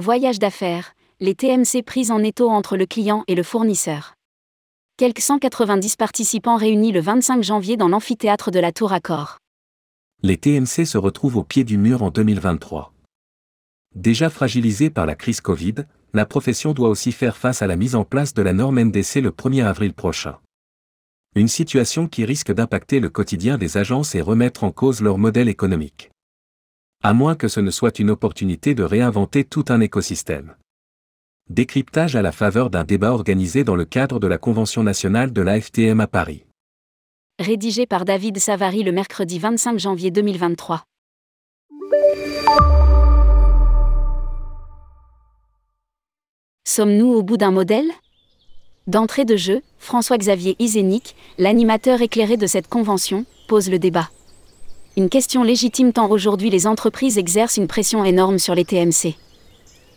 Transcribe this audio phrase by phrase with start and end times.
[0.00, 4.14] Voyage d'affaires, les TMC prises en étau entre le client et le fournisseur.
[4.96, 9.36] Quelques 190 participants réunis le 25 janvier dans l'amphithéâtre de la Tour Accor.
[10.22, 12.94] Les TMC se retrouvent au pied du mur en 2023.
[13.94, 15.74] Déjà fragilisée par la crise Covid,
[16.14, 19.16] la profession doit aussi faire face à la mise en place de la norme NDC
[19.16, 20.38] le 1er avril prochain.
[21.34, 25.50] Une situation qui risque d'impacter le quotidien des agences et remettre en cause leur modèle
[25.50, 26.10] économique.
[27.02, 30.54] À moins que ce ne soit une opportunité de réinventer tout un écosystème.
[31.48, 35.40] Décryptage à la faveur d'un débat organisé dans le cadre de la Convention nationale de
[35.40, 36.44] l'AFTM à Paris.
[37.38, 40.84] Rédigé par David Savary le mercredi 25 janvier 2023.
[46.68, 47.90] Sommes-nous au bout d'un modèle?
[48.86, 54.10] D'entrée de jeu, François-Xavier Isénic, l'animateur éclairé de cette convention, pose le débat.
[54.96, 59.14] Une question légitime tant aujourd'hui les entreprises exercent une pression énorme sur les TMC.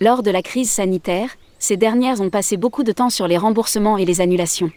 [0.00, 3.96] Lors de la crise sanitaire, ces dernières ont passé beaucoup de temps sur les remboursements
[3.96, 4.70] et les annulations.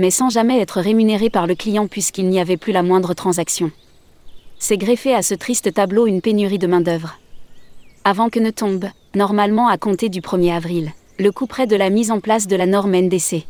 [0.00, 3.70] Mais sans jamais être rémunérées par le client puisqu'il n'y avait plus la moindre transaction.
[4.58, 7.20] C'est greffé à ce triste tableau une pénurie de main-d'œuvre.
[8.02, 11.90] Avant que ne tombe, normalement à compter du 1er avril, le coup près de la
[11.90, 13.46] mise en place de la norme NDC.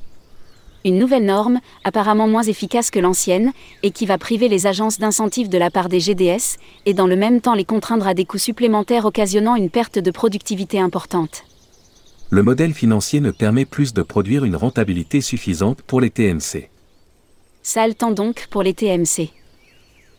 [0.85, 3.53] Une nouvelle norme, apparemment moins efficace que l'ancienne,
[3.85, 7.15] et qui va priver les agences d'incentives de la part des GDS, et dans le
[7.15, 11.45] même temps les contraindre à des coûts supplémentaires occasionnant une perte de productivité importante.
[12.31, 16.69] Le modèle financier ne permet plus de produire une rentabilité suffisante pour les TMC.
[17.63, 19.31] Ça le temps donc pour les TMC.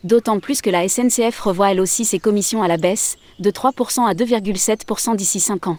[0.02, 4.06] D'autant plus que la SNCF revoit elle aussi ses commissions à la baisse, de 3%
[4.06, 5.78] à 2,7% d'ici 5 ans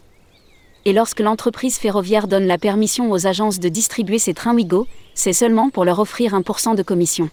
[0.85, 5.33] et lorsque l'entreprise ferroviaire donne la permission aux agences de distribuer ses trains Wigo, c'est
[5.33, 7.29] seulement pour leur offrir 1% de commission.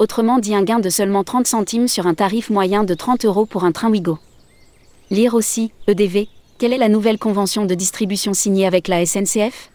[0.00, 3.46] Autrement dit un gain de seulement 30 centimes sur un tarif moyen de 30 euros
[3.46, 4.18] pour un train Wigo.
[5.10, 6.28] Lire aussi, EDV,
[6.58, 9.70] quelle est la nouvelle convention de distribution signée avec la SNCF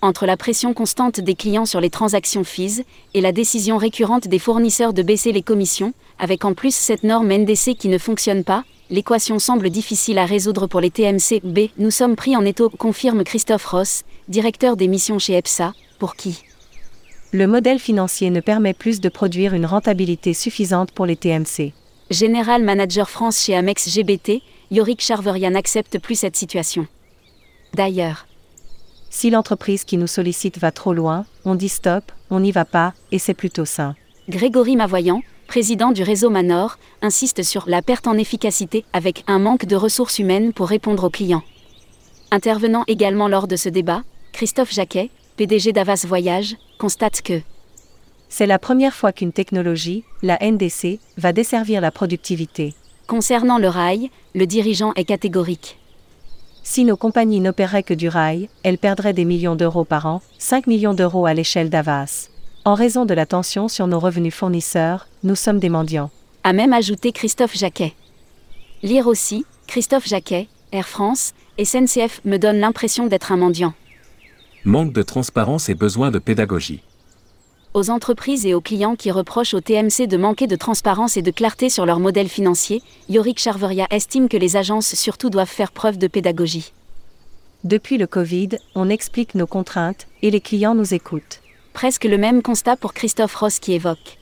[0.00, 2.82] Entre la pression constante des clients sur les transactions FIS
[3.12, 7.30] et la décision récurrente des fournisseurs de baisser les commissions, avec en plus cette norme
[7.30, 11.40] NDC qui ne fonctionne pas, l'équation semble difficile à résoudre pour les TMC.
[11.42, 11.68] B.
[11.78, 16.42] Nous sommes pris en étau, confirme Christophe Ross, directeur des missions chez EPSA, pour qui?
[17.32, 21.72] Le modèle financier ne permet plus de produire une rentabilité suffisante pour les TMC.
[22.10, 26.86] Général Manager France chez Amex GBT, Yorick Charverian n'accepte plus cette situation.
[27.74, 28.26] D'ailleurs,
[29.10, 32.94] si l'entreprise qui nous sollicite va trop loin, on dit stop, on n'y va pas,
[33.12, 33.96] et c'est plutôt sain.
[34.28, 39.66] Grégory Mavoyant, président du réseau Manor, insiste sur la perte en efficacité avec un manque
[39.66, 41.42] de ressources humaines pour répondre aux clients.
[42.30, 44.02] Intervenant également lors de ce débat,
[44.32, 47.40] Christophe Jacquet, PDG d'Avas Voyage, constate que
[48.28, 52.74] c'est la première fois qu'une technologie, la NDC, va desservir la productivité.
[53.06, 55.78] Concernant le rail, le dirigeant est catégorique.
[56.64, 60.66] Si nos compagnies n'opéraient que du rail, elles perdraient des millions d'euros par an, 5
[60.66, 62.28] millions d'euros à l'échelle d'Avas.
[62.64, 66.10] En raison de la tension sur nos revenus fournisseurs, nous sommes des mendiants.
[66.44, 67.94] A même ajouté Christophe Jacquet.
[68.84, 73.74] Lire aussi, Christophe Jacquet, Air France, SNCF me donne l'impression d'être un mendiant.
[74.64, 76.80] Manque de transparence et besoin de pédagogie.
[77.74, 81.32] Aux entreprises et aux clients qui reprochent au TMC de manquer de transparence et de
[81.32, 85.98] clarté sur leur modèle financier, Yorick Charveria estime que les agences surtout doivent faire preuve
[85.98, 86.72] de pédagogie.
[87.64, 91.40] Depuis le Covid, on explique nos contraintes et les clients nous écoutent.
[91.72, 94.18] Presque le même constat pour Christophe Ross qui évoque.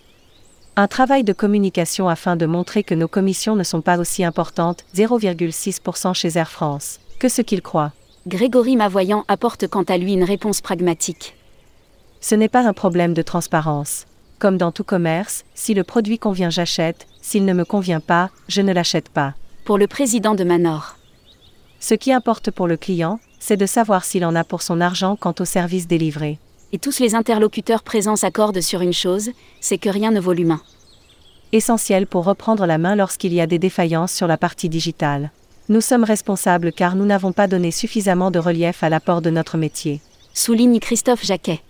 [0.76, 4.84] Un travail de communication afin de montrer que nos commissions ne sont pas aussi importantes,
[4.96, 7.92] 0,6% chez Air France, que ce qu'il croit.
[8.26, 11.36] Grégory Mavoyant apporte quant à lui une réponse pragmatique.
[12.20, 14.06] Ce n'est pas un problème de transparence.
[14.40, 18.60] Comme dans tout commerce, si le produit convient j'achète, s'il ne me convient pas, je
[18.60, 19.34] ne l'achète pas.
[19.64, 20.96] Pour le président de Manor.
[21.78, 25.14] Ce qui importe pour le client, c'est de savoir s'il en a pour son argent
[25.14, 26.40] quant au service délivré
[26.74, 29.30] et tous les interlocuteurs présents s'accordent sur une chose,
[29.60, 30.60] c'est que rien ne vaut l'humain.
[31.52, 35.30] Essentiel pour reprendre la main lorsqu'il y a des défaillances sur la partie digitale.
[35.68, 39.56] Nous sommes responsables car nous n'avons pas donné suffisamment de relief à l'apport de notre
[39.56, 40.00] métier.
[40.34, 41.60] Souligne Christophe Jacquet.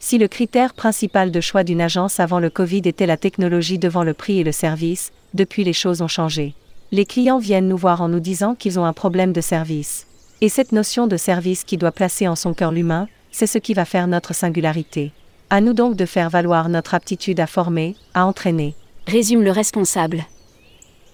[0.00, 4.04] Si le critère principal de choix d'une agence avant le Covid était la technologie devant
[4.04, 6.54] le prix et le service, depuis les choses ont changé.
[6.92, 10.06] Les clients viennent nous voir en nous disant qu'ils ont un problème de service.
[10.40, 13.74] Et cette notion de service qui doit placer en son cœur l'humain, c'est ce qui
[13.74, 15.10] va faire notre singularité.
[15.50, 18.76] À nous donc de faire valoir notre aptitude à former, à entraîner.
[19.08, 20.24] Résume le responsable.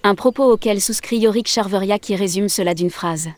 [0.02, 3.30] Un propos auquel souscrit Yorick Charveria qui résume cela d'une phrase.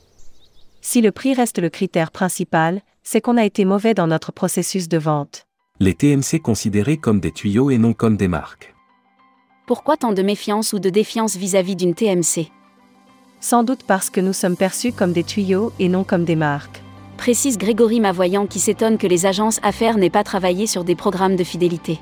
[0.80, 4.88] Si le prix reste le critère principal, c'est qu'on a été mauvais dans notre processus
[4.88, 5.46] de vente.
[5.78, 8.74] Les TMC considérés comme des tuyaux et non comme des marques.
[9.68, 12.48] Pourquoi tant de méfiance ou de défiance vis-à-vis d'une TMC
[13.40, 16.82] Sans doute parce que nous sommes perçus comme des tuyaux et non comme des marques.
[17.16, 21.36] Précise Grégory Mavoyant qui s'étonne que les agences affaires n'aient pas travaillé sur des programmes
[21.36, 22.00] de fidélité.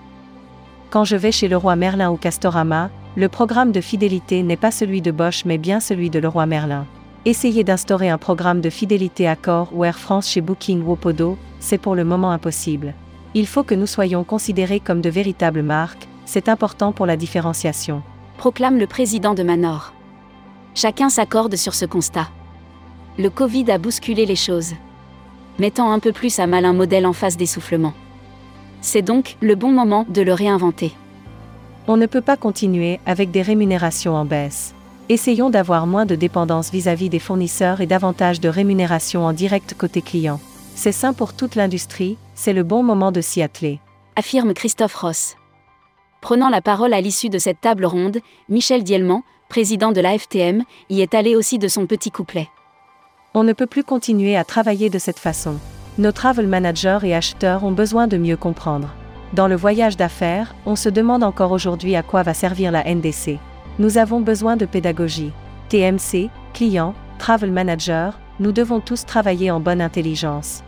[0.90, 4.70] Quand je vais chez le roi Merlin ou Castorama, le programme de fidélité n'est pas
[4.70, 6.86] celui de Bosch mais bien celui de Leroy Merlin.
[7.24, 11.76] Essayer d'instaurer un programme de fidélité Accor ou Air France chez Booking ou Opodo, c'est
[11.76, 12.94] pour le moment impossible.
[13.34, 18.02] Il faut que nous soyons considérés comme de véritables marques, c'est important pour la différenciation.
[18.38, 19.92] Proclame le président de Manor.
[20.74, 22.28] Chacun s'accorde sur ce constat.
[23.18, 24.72] Le Covid a bousculé les choses.
[25.58, 27.92] Mettant un peu plus à mal un modèle en phase d'essoufflement.
[28.80, 30.92] C'est donc le bon moment de le réinventer.
[31.86, 34.74] On ne peut pas continuer avec des rémunérations en baisse.
[35.08, 40.02] Essayons d'avoir moins de dépendance vis-à-vis des fournisseurs et davantage de rémunération en direct côté
[40.02, 40.40] client.
[40.76, 43.80] C'est sain pour toute l'industrie, c'est le bon moment de s'y atteler.
[44.16, 45.34] Affirme Christophe Ross.
[46.20, 48.18] Prenant la parole à l'issue de cette table ronde,
[48.48, 52.48] Michel Dielman, président de l'AFTM, y est allé aussi de son petit couplet.
[53.32, 55.58] On ne peut plus continuer à travailler de cette façon.
[55.98, 58.92] Nos travel managers et acheteurs ont besoin de mieux comprendre.
[59.34, 63.38] Dans le voyage d'affaires, on se demande encore aujourd'hui à quoi va servir la NDC.
[63.78, 65.30] Nous avons besoin de pédagogie.
[65.68, 70.64] TMC, clients, travel manager, nous devons tous travailler en bonne intelligence.